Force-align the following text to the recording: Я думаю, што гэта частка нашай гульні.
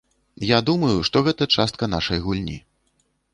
Я 0.51 0.59
думаю, 0.69 0.95
што 1.09 1.21
гэта 1.27 1.47
частка 1.57 1.91
нашай 1.95 2.19
гульні. 2.25 2.57